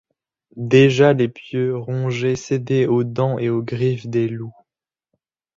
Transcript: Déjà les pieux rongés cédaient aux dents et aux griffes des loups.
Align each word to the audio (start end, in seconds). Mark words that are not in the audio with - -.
Déjà 0.55 1.13
les 1.13 1.29
pieux 1.29 1.77
rongés 1.77 2.35
cédaient 2.35 2.87
aux 2.87 3.03
dents 3.03 3.37
et 3.37 3.49
aux 3.49 3.61
griffes 3.61 4.07
des 4.07 4.27
loups. 4.27 4.57